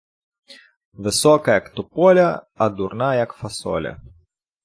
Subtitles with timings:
[0.93, 3.97] Висока, як тополя, а дурна, як фасоля.